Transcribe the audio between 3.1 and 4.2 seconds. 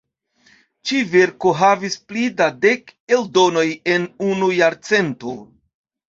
eldonoj en